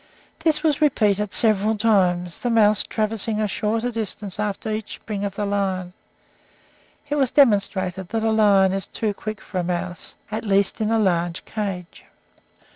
[0.39, 5.35] This was repeated several times, the mouse traversing a shorter distance after each spring of
[5.35, 5.93] the lion.
[7.07, 10.89] It was demonstrated that a lion is too quick for a mouse, at least in
[10.89, 12.05] a large cage.